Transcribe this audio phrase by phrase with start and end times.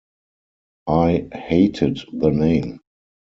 [0.87, 2.79] I hated the name.